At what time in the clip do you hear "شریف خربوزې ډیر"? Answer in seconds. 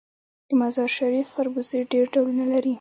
0.97-2.05